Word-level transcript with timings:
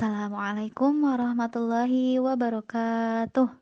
Assalamualaikum 0.00 1.12
warahmatullahi 1.12 2.16
wabarakatuh. 2.24 3.52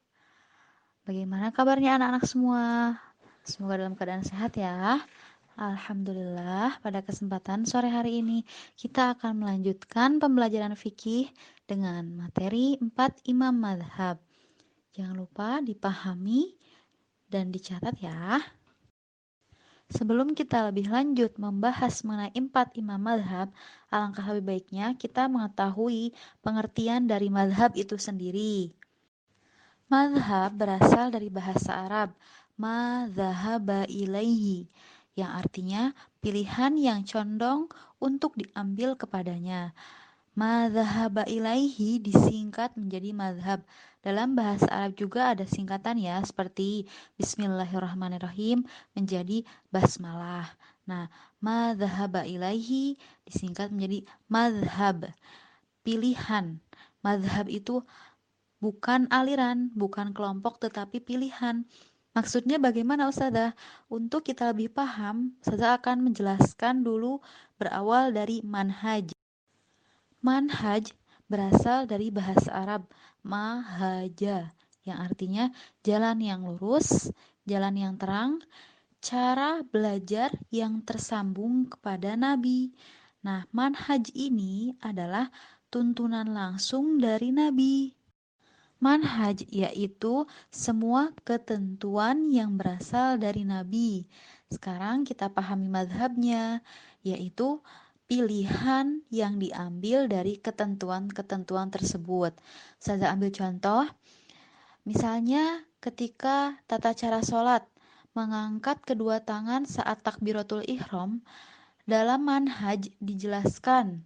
Bagaimana 1.03 1.51
kabarnya 1.51 1.99
anak-anak 1.99 2.25
semua? 2.31 2.95
Semoga 3.43 3.83
dalam 3.83 3.99
keadaan 3.99 4.23
sehat 4.23 4.55
ya. 4.55 5.03
Alhamdulillah, 5.59 6.79
pada 6.79 7.03
kesempatan 7.03 7.67
sore 7.67 7.91
hari 7.91 8.23
ini 8.23 8.47
kita 8.79 9.19
akan 9.19 9.43
melanjutkan 9.43 10.23
pembelajaran 10.23 10.79
fikih 10.79 11.27
dengan 11.67 12.07
materi 12.15 12.79
4 12.79 12.95
imam 13.35 13.59
madhab. 13.59 14.23
Jangan 14.95 15.19
lupa 15.19 15.59
dipahami 15.59 16.55
dan 17.27 17.51
dicatat 17.51 17.99
ya. 17.99 18.39
Sebelum 19.89 20.37
kita 20.37 20.69
lebih 20.69 20.93
lanjut 20.93 21.41
membahas 21.41 22.05
mengenai 22.05 22.37
empat 22.37 22.77
imam 22.77 23.01
madhab, 23.01 23.49
alangkah 23.89 24.29
lebih 24.37 24.61
baiknya 24.61 24.93
kita 24.93 25.33
mengetahui 25.33 26.13
pengertian 26.45 27.09
dari 27.09 27.33
madhab 27.33 27.73
itu 27.73 27.97
sendiri. 27.97 28.69
Madhab 29.89 30.53
berasal 30.53 31.09
dari 31.09 31.33
bahasa 31.33 31.89
Arab, 31.89 32.13
madhahaba 32.61 33.89
ilaihi, 33.89 34.69
yang 35.17 35.33
artinya 35.33 35.97
pilihan 36.21 36.77
yang 36.77 37.01
condong 37.09 37.73
untuk 37.97 38.37
diambil 38.37 38.93
kepadanya. 38.93 39.73
Madhahaba 40.39 41.27
ilaihi 41.27 41.99
disingkat 41.99 42.79
menjadi 42.79 43.11
madhab 43.11 43.67
dalam 44.07 44.39
bahasa 44.39 44.71
Arab 44.71 44.95
juga 44.95 45.35
ada 45.35 45.43
singkatan 45.43 45.99
ya 45.99 46.23
seperti 46.23 46.87
Bismillahirrahmanirrahim 47.19 48.63
menjadi 48.95 49.43
basmalah. 49.75 50.47
Nah, 50.87 51.11
madhaba 51.43 52.23
ilaihi 52.23 52.95
disingkat 53.27 53.75
menjadi 53.75 54.07
madhab. 54.31 55.11
Pilihan. 55.83 56.63
Madhab 57.03 57.51
itu 57.51 57.83
bukan 58.63 59.11
aliran, 59.11 59.75
bukan 59.75 60.15
kelompok 60.15 60.63
tetapi 60.63 61.03
pilihan. 61.03 61.67
Maksudnya 62.15 62.63
bagaimana 62.63 63.11
Ustazah? 63.11 63.59
Untuk 63.91 64.23
kita 64.23 64.55
lebih 64.55 64.71
paham, 64.71 65.35
Ustazah 65.43 65.83
akan 65.83 66.07
menjelaskan 66.07 66.87
dulu 66.87 67.19
berawal 67.59 68.15
dari 68.15 68.39
manhaj. 68.47 69.19
Manhaj 70.19 70.91
berasal 71.31 71.87
dari 71.87 72.11
bahasa 72.11 72.51
Arab 72.51 72.91
mahaja 73.23 74.51
yang 74.83 74.99
artinya 74.99 75.53
jalan 75.87 76.19
yang 76.19 76.43
lurus, 76.43 77.15
jalan 77.47 77.77
yang 77.79 77.95
terang, 77.95 78.43
cara 78.99 79.63
belajar 79.63 80.35
yang 80.51 80.83
tersambung 80.83 81.71
kepada 81.71 82.19
Nabi. 82.19 82.75
Nah, 83.23 83.47
manhaj 83.55 84.11
ini 84.11 84.75
adalah 84.83 85.31
tuntunan 85.71 86.27
langsung 86.27 86.99
dari 86.99 87.31
Nabi. 87.31 87.95
Manhaj 88.79 89.43
yaitu 89.51 90.27
semua 90.51 91.15
ketentuan 91.27 92.31
yang 92.31 92.59
berasal 92.59 93.19
dari 93.23 93.47
Nabi. 93.47 94.07
Sekarang 94.51 95.03
kita 95.03 95.29
pahami 95.29 95.67
madhabnya, 95.67 96.63
yaitu 97.03 97.61
pilihan 98.09 99.05
yang 99.13 99.37
diambil 99.37 100.09
dari 100.09 100.41
ketentuan-ketentuan 100.41 101.69
tersebut. 101.69 102.33
Saya 102.81 103.13
ambil 103.13 103.29
contoh, 103.31 103.85
misalnya 104.89 105.63
ketika 105.85 106.57
tata 106.65 106.97
cara 106.97 107.21
sholat, 107.21 107.69
mengangkat 108.17 108.81
kedua 108.81 109.21
tangan 109.21 109.69
saat 109.69 110.01
takbiratul 110.01 110.65
ihram, 110.65 111.21
dalam 111.85 112.25
manhaj 112.25 112.89
dijelaskan, 112.99 114.03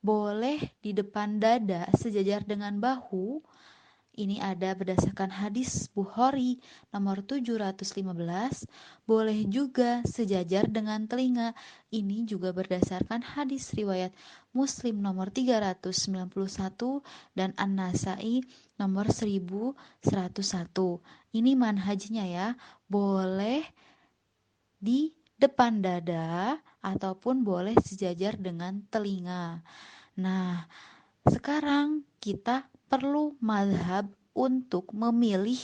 boleh 0.00 0.72
di 0.80 0.96
depan 0.96 1.42
dada 1.42 1.90
sejajar 1.98 2.46
dengan 2.46 2.78
bahu, 2.78 3.42
ini 4.20 4.36
ada 4.36 4.76
berdasarkan 4.76 5.32
hadis 5.32 5.88
Bukhari 5.88 6.60
nomor 6.92 7.24
715, 7.24 8.04
boleh 9.08 9.48
juga 9.48 10.04
sejajar 10.04 10.68
dengan 10.68 11.08
telinga. 11.08 11.56
Ini 11.88 12.28
juga 12.28 12.52
berdasarkan 12.52 13.24
hadis 13.24 13.72
riwayat 13.72 14.12
Muslim 14.52 15.00
nomor 15.00 15.32
391 15.32 17.00
dan 17.32 17.56
An-Nasai 17.56 18.44
nomor 18.76 19.08
1101. 19.08 19.74
Ini 21.32 21.52
manhajnya 21.56 22.24
ya, 22.28 22.48
boleh 22.84 23.64
di 24.76 25.16
depan 25.40 25.80
dada 25.80 26.60
ataupun 26.84 27.40
boleh 27.40 27.72
sejajar 27.80 28.36
dengan 28.36 28.84
telinga. 28.92 29.64
Nah, 30.20 30.68
sekarang 31.24 32.04
kita 32.20 32.68
perlu 32.90 33.38
madhab 33.38 34.10
untuk 34.34 34.90
memilih 34.90 35.58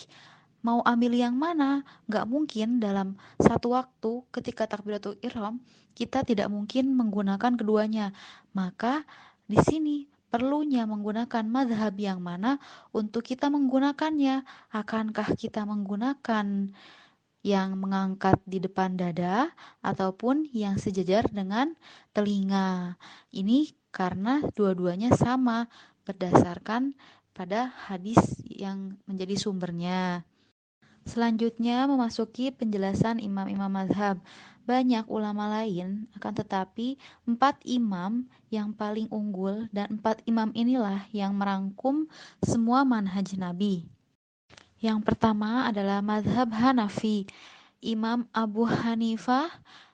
mau 0.62 0.81
ambil 0.87 1.12
yang 1.19 1.34
mana. 1.34 1.82
Gak 2.06 2.31
mungkin 2.31 2.78
dalam 2.78 3.19
satu 3.42 3.75
waktu 3.75 4.22
ketika 4.31 4.70
takbiratul 4.70 5.19
ihram 5.26 5.59
kita 5.98 6.22
tidak 6.22 6.47
mungkin 6.47 6.94
menggunakan 6.94 7.59
keduanya. 7.59 8.14
Maka 8.54 9.03
di 9.50 9.59
sini 9.59 9.97
perlunya 10.31 10.87
menggunakan 10.87 11.42
madhab 11.47 11.94
yang 11.98 12.22
mana 12.22 12.62
untuk 12.94 13.26
kita 13.26 13.50
menggunakannya. 13.50 14.47
Akankah 14.70 15.34
kita 15.34 15.66
menggunakan 15.66 16.70
yang 17.47 17.78
mengangkat 17.78 18.43
di 18.43 18.58
depan 18.58 18.98
dada 18.98 19.54
ataupun 19.78 20.50
yang 20.50 20.82
sejajar 20.82 21.31
dengan 21.31 21.78
telinga. 22.10 22.98
Ini 23.31 23.70
karena 23.94 24.43
dua-duanya 24.53 25.14
sama 25.14 25.70
berdasarkan 26.06 26.94
pada 27.37 27.75
hadis 27.91 28.17
yang 28.47 28.97
menjadi 29.05 29.37
sumbernya. 29.37 30.22
Selanjutnya 31.06 31.87
memasuki 31.87 32.50
penjelasan 32.50 33.22
imam-imam 33.22 33.71
mazhab. 33.71 34.19
Banyak 34.67 35.06
ulama 35.06 35.47
lain, 35.47 36.11
akan 36.19 36.33
tetapi 36.43 36.99
empat 37.22 37.62
imam 37.62 38.27
yang 38.50 38.75
paling 38.75 39.06
unggul 39.15 39.71
dan 39.71 40.00
empat 40.00 40.27
imam 40.27 40.50
inilah 40.59 41.06
yang 41.15 41.39
merangkum 41.39 42.11
semua 42.43 42.83
manhaj 42.83 43.31
Nabi. 43.38 43.87
Yang 44.83 45.06
pertama 45.06 45.71
adalah 45.71 46.03
mazhab 46.03 46.50
Hanafi, 46.50 47.31
Imam 47.78 48.27
Abu 48.34 48.67
Hanifah 48.67 49.47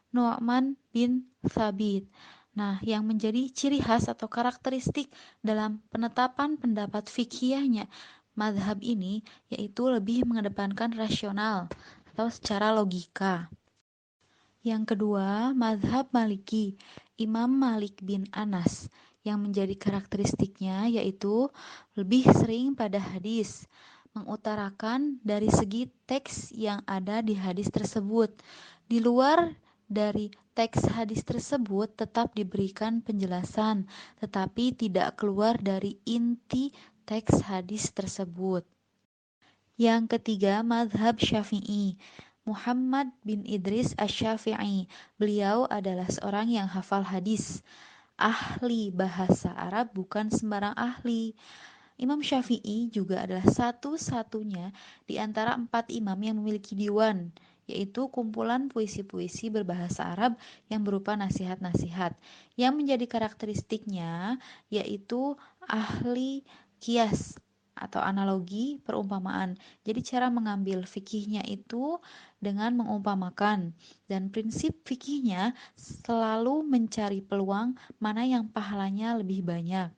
Nu'man 0.09 0.81
bin 0.89 1.29
Thabit. 1.44 2.09
Nah, 2.53 2.77
yang 2.85 3.09
menjadi 3.09 3.49
ciri 3.49 3.81
khas 3.81 4.13
atau 4.13 4.29
karakteristik 4.29 5.09
dalam 5.41 5.81
penetapan 5.89 6.61
pendapat 6.61 7.09
fikihnya 7.09 7.89
madhab 8.37 8.81
ini 8.85 9.25
yaitu 9.49 9.89
lebih 9.89 10.29
mengedepankan 10.29 10.93
rasional 10.93 11.73
atau 12.12 12.29
secara 12.29 12.73
logika. 12.77 13.49
Yang 14.62 14.95
kedua, 14.95 15.57
madhab 15.57 16.12
maliki, 16.12 16.77
Imam 17.19 17.51
Malik 17.51 17.99
bin 18.05 18.29
Anas, 18.31 18.87
yang 19.25 19.43
menjadi 19.43 19.75
karakteristiknya 19.75 20.87
yaitu 20.93 21.51
lebih 21.97 22.29
sering 22.37 22.77
pada 22.77 23.01
hadis, 23.01 23.67
mengutarakan 24.12 25.19
dari 25.25 25.49
segi 25.49 25.89
teks 26.05 26.53
yang 26.53 26.85
ada 26.85 27.25
di 27.25 27.33
hadis 27.33 27.73
tersebut. 27.73 28.29
Di 28.85 29.01
luar 29.01 29.57
dari 29.93 30.33
teks 30.57 30.89
hadis 30.97 31.21
tersebut 31.21 31.93
tetap 31.93 32.33
diberikan 32.33 33.05
penjelasan, 33.05 33.85
tetapi 34.25 34.73
tidak 34.73 35.21
keluar 35.21 35.61
dari 35.61 36.01
inti 36.09 36.73
teks 37.05 37.44
hadis 37.44 37.93
tersebut. 37.93 38.65
Yang 39.77 40.17
ketiga, 40.19 40.65
madhab 40.65 41.21
syafi'i. 41.21 42.00
Muhammad 42.43 43.15
bin 43.23 43.47
Idris 43.47 43.94
Asy-Syafi'i. 43.94 44.91
Beliau 45.15 45.69
adalah 45.71 46.11
seorang 46.11 46.50
yang 46.50 46.67
hafal 46.67 47.06
hadis. 47.06 47.62
Ahli 48.19 48.91
bahasa 48.91 49.55
Arab 49.55 49.95
bukan 49.95 50.29
sembarang 50.29 50.75
ahli. 50.75 51.38
Imam 52.03 52.19
Syafi'i 52.19 52.91
juga 52.91 53.23
adalah 53.23 53.47
satu-satunya 53.47 54.75
di 55.06 55.23
antara 55.23 55.55
empat 55.55 55.93
imam 55.95 56.19
yang 56.19 56.37
memiliki 56.43 56.75
diwan 56.75 57.31
yaitu 57.70 58.11
kumpulan 58.11 58.67
puisi-puisi 58.67 59.49
berbahasa 59.49 60.12
Arab 60.12 60.35
yang 60.67 60.82
berupa 60.82 61.14
nasihat-nasihat. 61.14 62.14
Yang 62.59 62.73
menjadi 62.75 63.06
karakteristiknya 63.06 64.43
yaitu 64.69 65.38
ahli 65.67 66.43
kias 66.82 67.38
atau 67.82 67.99
analogi 67.99 68.79
perumpamaan. 68.85 69.56
Jadi 69.82 70.00
cara 70.05 70.29
mengambil 70.29 70.85
fikihnya 70.85 71.43
itu 71.49 71.99
dengan 72.38 72.76
mengumpamakan 72.79 73.73
dan 74.06 74.29
prinsip 74.29 74.85
fikihnya 74.87 75.56
selalu 75.75 76.62
mencari 76.62 77.25
peluang 77.25 77.75
mana 77.99 78.23
yang 78.23 78.47
pahalanya 78.47 79.19
lebih 79.19 79.43
banyak. 79.43 79.91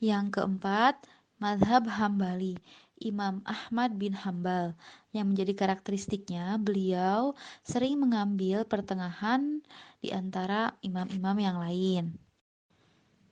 Yang 0.00 0.26
keempat, 0.40 1.00
madhab 1.40 1.88
hambali. 1.88 2.56
Imam 3.00 3.40
Ahmad 3.48 3.96
bin 3.96 4.12
Hambal 4.12 4.76
yang 5.16 5.32
menjadi 5.32 5.56
karakteristiknya 5.56 6.60
beliau 6.60 7.32
sering 7.64 7.96
mengambil 7.96 8.68
pertengahan 8.68 9.64
di 10.04 10.12
antara 10.12 10.76
imam-imam 10.84 11.36
yang 11.40 11.56
lain. 11.58 12.04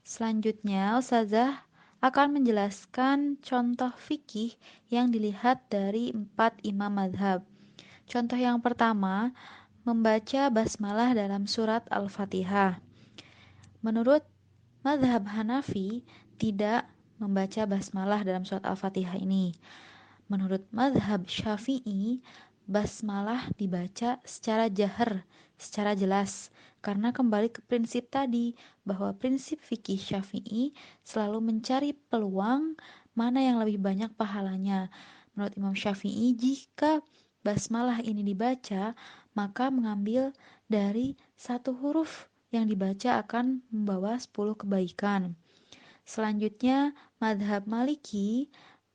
Selanjutnya 0.09 0.97
Ustazah 0.97 1.69
akan 2.01 2.41
menjelaskan 2.41 3.37
contoh 3.45 3.93
fikih 4.01 4.57
yang 4.89 5.13
dilihat 5.13 5.69
dari 5.69 6.17
empat 6.17 6.57
imam 6.65 6.89
madhab. 6.89 7.45
Contoh 8.09 8.41
yang 8.41 8.65
pertama, 8.65 9.37
membaca 9.85 10.49
basmalah 10.49 11.13
dalam 11.13 11.45
surat 11.45 11.85
Al-Fatihah. 11.93 12.81
Menurut 13.85 14.25
madhab 14.81 15.29
Hanafi, 15.29 16.01
tidak 16.41 16.89
membaca 17.19 17.67
basmalah 17.67 18.23
dalam 18.23 18.47
surat 18.47 18.63
Al-Fatihah 18.65 19.19
ini. 19.19 19.55
Menurut 20.31 20.65
madhab 20.71 21.27
Syafi'i, 21.27 22.23
basmalah 22.65 23.51
dibaca 23.59 24.23
secara 24.23 24.71
jahar, 24.71 25.27
secara 25.59 25.99
jelas. 25.99 26.55
Karena 26.79 27.11
kembali 27.11 27.51
ke 27.51 27.61
prinsip 27.67 28.07
tadi, 28.09 28.55
bahwa 28.87 29.11
prinsip 29.19 29.59
fikih 29.59 29.99
Syafi'i 29.99 30.73
selalu 31.03 31.43
mencari 31.43 31.91
peluang 31.93 32.79
mana 33.19 33.43
yang 33.43 33.59
lebih 33.59 33.83
banyak 33.83 34.15
pahalanya. 34.15 34.87
Menurut 35.35 35.55
Imam 35.59 35.75
Syafi'i, 35.75 36.39
jika 36.39 37.03
basmalah 37.43 37.99
ini 38.07 38.23
dibaca, 38.23 38.95
maka 39.35 39.71
mengambil 39.75 40.31
dari 40.71 41.19
satu 41.35 41.75
huruf 41.75 42.31
yang 42.55 42.71
dibaca 42.71 43.21
akan 43.21 43.61
membawa 43.71 44.17
10 44.17 44.55
kebaikan. 44.55 45.37
Selanjutnya, 46.09 46.97
madhab 47.19 47.67
maliki 47.67 48.51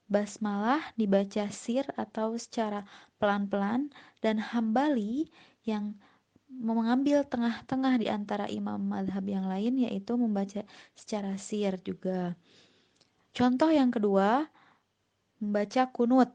basmalah 0.08 0.84
dibaca 1.00 1.48
sir 1.52 1.88
atau 1.96 2.36
secara 2.36 2.84
pelan-pelan 3.20 3.92
dan 4.20 4.40
hambali 4.40 5.32
yang 5.64 5.96
mengambil 6.54 7.26
tengah-tengah 7.26 7.98
di 7.98 8.08
antara 8.12 8.46
imam 8.46 8.78
madhab 8.78 9.26
yang 9.26 9.50
lain 9.50 9.80
yaitu 9.90 10.14
membaca 10.20 10.62
secara 10.94 11.34
sir 11.40 11.80
juga. 11.82 12.38
Contoh 13.34 13.74
yang 13.74 13.90
kedua, 13.90 14.46
membaca 15.42 15.90
kunut 15.90 16.30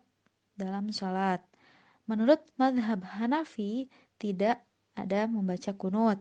dalam 0.58 0.91
sholat. 0.91 1.38
Menurut 2.11 2.43
madhab 2.58 3.05
Hanafi, 3.06 3.87
tidak 4.19 4.67
ada 4.99 5.31
membaca 5.31 5.70
kunut. 5.79 6.19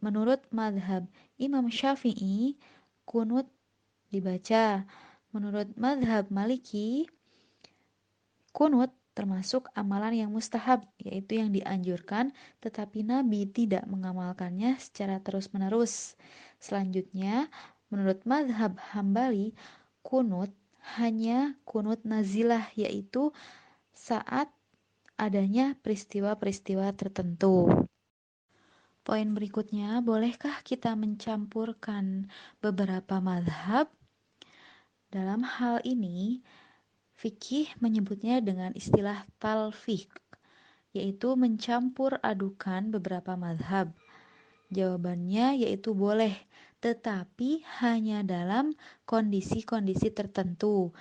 Menurut 0.00 0.40
madhab 0.48 1.04
Imam 1.36 1.68
Syafi'i, 1.68 2.56
kunut 3.04 3.44
dibaca. 4.08 4.88
Menurut 5.32 5.72
madhab 5.76 6.32
Maliki, 6.32 7.04
kunut 8.52 8.92
termasuk 9.12 9.66
amalan 9.74 10.14
yang 10.14 10.30
mustahab, 10.30 10.86
yaitu 11.02 11.42
yang 11.42 11.50
dianjurkan, 11.50 12.30
tetapi 12.62 13.02
Nabi 13.02 13.50
tidak 13.50 13.82
mengamalkannya 13.90 14.78
secara 14.78 15.18
terus-menerus. 15.18 16.14
Selanjutnya, 16.62 17.50
menurut 17.90 18.22
madhab 18.22 18.78
Hambali, 18.94 19.58
kunut 20.06 20.54
hanya 20.96 21.58
kunut 21.66 22.06
nazilah, 22.06 22.70
yaitu 22.78 23.34
saat 23.90 24.48
adanya 25.18 25.74
peristiwa-peristiwa 25.82 26.94
tertentu. 26.94 27.66
Poin 29.08 29.24
berikutnya, 29.32 30.04
bolehkah 30.04 30.60
kita 30.60 30.92
mencampurkan 30.92 32.28
beberapa 32.60 33.24
madhab 33.24 33.88
dalam 35.08 35.40
hal 35.40 35.80
ini, 35.80 36.44
fikih 37.16 37.72
menyebutnya 37.80 38.44
dengan 38.44 38.76
istilah 38.76 39.24
talfik, 39.40 40.12
yaitu 40.92 41.32
mencampur 41.40 42.20
adukan 42.20 42.92
beberapa 42.92 43.32
madhab. 43.32 43.96
Jawabannya 44.68 45.64
yaitu 45.64 45.96
boleh, 45.96 46.36
tetapi 46.84 47.64
hanya 47.80 48.20
dalam 48.20 48.76
kondisi-kondisi 49.08 50.12
tertentu. 50.12 50.92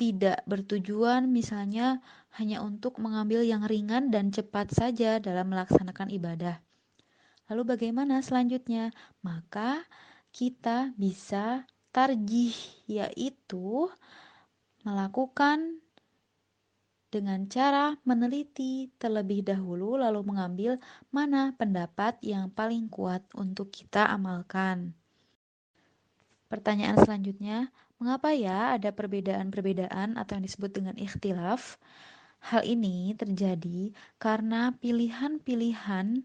Tidak 0.00 0.48
bertujuan 0.48 1.28
misalnya 1.28 2.00
hanya 2.40 2.64
untuk 2.64 2.96
mengambil 3.04 3.44
yang 3.44 3.68
ringan 3.68 4.08
dan 4.08 4.32
cepat 4.32 4.72
saja 4.72 5.20
dalam 5.20 5.52
melaksanakan 5.52 6.08
ibadah. 6.08 6.69
Lalu 7.50 7.74
bagaimana 7.74 8.22
selanjutnya? 8.22 8.94
Maka 9.26 9.82
kita 10.30 10.94
bisa 10.94 11.66
tarjih 11.90 12.54
yaitu 12.86 13.90
melakukan 14.86 15.82
dengan 17.10 17.50
cara 17.50 17.98
meneliti 18.06 18.94
terlebih 19.02 19.42
dahulu 19.42 19.98
lalu 19.98 20.22
mengambil 20.22 20.78
mana 21.10 21.50
pendapat 21.58 22.22
yang 22.22 22.46
paling 22.54 22.86
kuat 22.86 23.26
untuk 23.34 23.74
kita 23.74 24.06
amalkan. 24.06 24.94
Pertanyaan 26.46 27.02
selanjutnya, 27.02 27.74
mengapa 27.98 28.30
ya 28.30 28.78
ada 28.78 28.94
perbedaan-perbedaan 28.94 30.14
atau 30.14 30.38
yang 30.38 30.46
disebut 30.46 30.70
dengan 30.70 30.94
ikhtilaf? 30.94 31.82
Hal 32.40 32.62
ini 32.64 33.12
terjadi 33.18 33.92
karena 34.16 34.72
pilihan-pilihan 34.78 36.24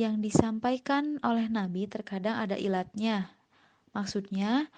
yang 0.00 0.24
disampaikan 0.24 1.20
oleh 1.20 1.52
Nabi 1.52 1.84
terkadang 1.84 2.40
ada 2.40 2.56
ilatnya, 2.56 3.40
Maksudnya, 3.90 4.70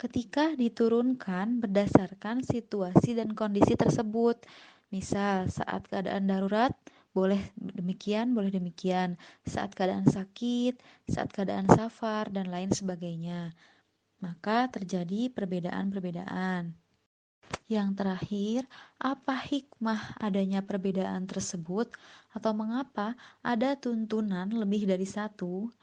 ketika 0.00 0.56
diturunkan 0.56 1.60
berdasarkan 1.60 2.40
situasi 2.40 3.12
dan 3.16 3.36
kondisi 3.36 3.76
tersebut. 3.76 4.40
Misal, 4.88 5.52
saat 5.52 5.84
keadaan 5.90 6.30
darurat, 6.30 6.72
boleh 7.12 7.52
demikian, 7.58 8.32
boleh 8.32 8.48
demikian. 8.48 9.20
Saat 9.44 9.76
keadaan 9.76 10.08
sakit, 10.08 10.80
saat 11.10 11.28
keadaan 11.28 11.68
safar, 11.68 12.32
dan 12.32 12.48
lain 12.48 12.72
sebagainya. 12.72 13.52
Maka 14.24 14.72
terjadi 14.72 15.28
perbedaan-perbedaan. 15.28 16.72
Yang 17.66 17.88
terakhir, 17.98 18.60
apa 19.02 19.34
hikmah 19.34 20.22
adanya 20.22 20.62
perbedaan 20.62 21.26
tersebut, 21.26 21.90
atau 22.30 22.52
mengapa 22.54 23.18
ada 23.42 23.74
tuntunan 23.74 24.46
lebih 24.46 24.86
dari 24.86 25.02
satu? 25.02 25.74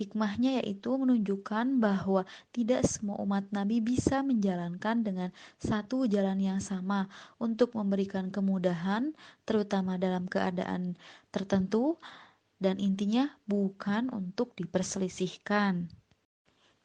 Hikmahnya 0.00 0.64
yaitu 0.64 0.96
menunjukkan 0.96 1.76
bahwa 1.76 2.24
tidak 2.56 2.88
semua 2.88 3.20
umat 3.20 3.44
Nabi 3.52 3.84
bisa 3.84 4.24
menjalankan 4.24 5.04
dengan 5.04 5.28
satu 5.60 6.08
jalan 6.08 6.40
yang 6.40 6.60
sama 6.60 7.04
untuk 7.36 7.76
memberikan 7.76 8.32
kemudahan, 8.32 9.12
terutama 9.44 10.00
dalam 10.00 10.24
keadaan 10.24 10.96
tertentu, 11.28 12.00
dan 12.56 12.80
intinya 12.80 13.28
bukan 13.44 14.08
untuk 14.08 14.56
diperselisihkan. 14.56 15.88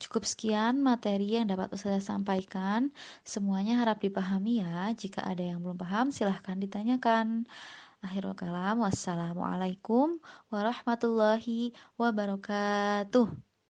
Cukup 0.05 0.21
sekian 0.21 0.85
materi 0.85 1.33
yang 1.33 1.49
dapat 1.49 1.73
saya 1.81 1.97
sampaikan. 1.97 2.93
Semuanya 3.25 3.81
harap 3.81 3.97
dipahami 4.05 4.61
ya. 4.61 4.93
Jika 4.93 5.25
ada 5.25 5.41
yang 5.41 5.65
belum 5.65 5.81
paham, 5.81 6.13
silahkan 6.13 6.61
ditanyakan. 6.61 7.49
Akhirul 8.05 8.37
kalam, 8.37 8.85
wassalamualaikum 8.85 10.21
warahmatullahi 10.53 11.73
wabarakatuh. 11.97 13.54